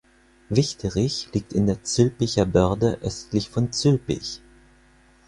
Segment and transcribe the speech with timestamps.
[0.49, 4.41] Wichterich liegt in der Zülpicher Börde östlich von Zülpich.